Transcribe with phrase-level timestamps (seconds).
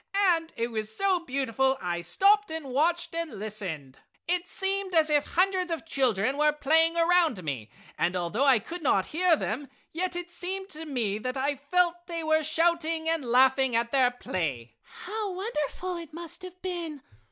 [0.33, 3.99] And it was so beautiful I stopped and watched and listened.
[4.27, 8.81] "It seemed as if hundreds of children were playing around me, and although I could
[8.81, 13.23] not hear them yet it seemed to me that I felt they were shouting and
[13.23, 14.73] laughing at their play!"
[15.05, 17.03] "How wonderful it must have been!"